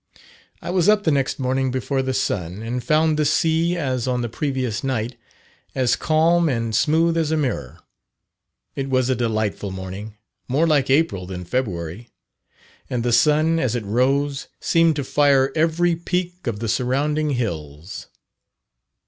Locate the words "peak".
15.95-16.47